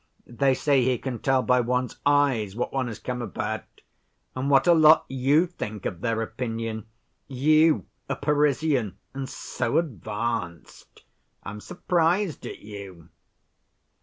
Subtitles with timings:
[0.25, 3.65] They say he can tell by one's eyes what one has come about.
[4.35, 6.87] And what a lot you think of their opinion!
[7.27, 11.03] you, a Parisian, and so advanced.
[11.43, 13.09] I'm surprised at you."